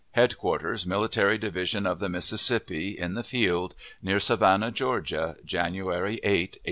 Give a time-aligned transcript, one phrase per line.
[0.13, 6.59] HEADQUARTERS MILITARY DIVISION OF THE MISSISSIPPI, IN THE FIELD, NEAR SAVANNAH, GEORGIA, January 8, 1864.